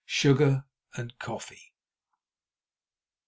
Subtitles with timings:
[0.07, 0.63] —sugar
[0.97, 1.75] and coffee.